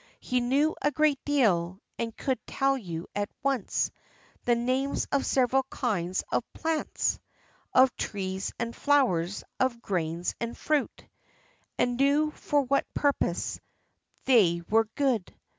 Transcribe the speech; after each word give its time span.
He 0.19 0.41
knew 0.41 0.75
a 0.81 0.89
great 0.89 1.23
deal, 1.25 1.79
and 1.99 2.17
could 2.17 2.39
tell 2.47 2.75
you 2.75 3.05
at 3.15 3.29
once 3.43 3.91
The 4.45 4.55
names 4.55 5.05
of 5.11 5.27
several 5.27 5.61
kinds 5.69 6.23
of 6.31 6.43
plants, 6.53 7.19
Of 7.71 7.95
trees 7.95 8.51
and 8.57 8.75
flowers, 8.75 9.43
of 9.59 9.79
grains 9.83 10.33
and 10.39 10.57
fruit; 10.57 11.05
And 11.77 11.97
knew 11.97 12.31
for 12.31 12.63
what 12.63 12.91
purposes 12.95 13.61
they 14.25 14.63
were 14.71 14.85
good. 14.95 15.35